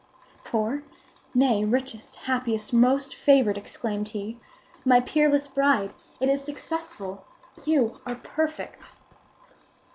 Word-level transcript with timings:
"Poor? 0.43 0.81
Nay, 1.35 1.63
richest, 1.63 2.15
happiest, 2.15 2.73
most 2.73 3.13
favored!" 3.13 3.55
exclaimed 3.55 4.07
he. 4.07 4.39
"My 4.83 4.99
peerless 4.99 5.47
bride, 5.47 5.93
it 6.19 6.27
is 6.27 6.43
successful! 6.43 7.23
You 7.65 8.01
are 8.07 8.15
perfect!" 8.15 8.93